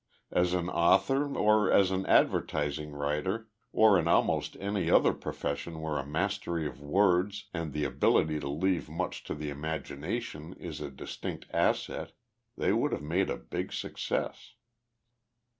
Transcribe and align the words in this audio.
As 0.31 0.55
an 0.55 0.67
author 0.67 1.31
or 1.37 1.71
as 1.71 1.91
an 1.91 2.07
advertising 2.07 2.89
writer 2.91 3.51
or 3.71 3.99
in 3.99 4.07
almost 4.07 4.57
any 4.59 4.89
other 4.89 5.13
profession 5.13 5.79
where 5.79 5.97
a 5.99 6.03
mastery 6.07 6.65
of 6.65 6.81
words 6.81 7.45
and 7.53 7.71
the 7.71 7.83
ability 7.83 8.39
to 8.39 8.47
leave 8.49 8.89
much 8.89 9.23
to 9.25 9.35
the 9.35 9.51
imagination 9.51 10.53
is 10.53 10.81
a 10.81 10.89
distinct 10.89 11.45
asset, 11.53 12.13
they 12.57 12.73
would 12.73 12.93
have 12.93 13.03
made 13.03 13.29
a 13.29 13.37
big 13.37 13.71
success." 13.71 14.55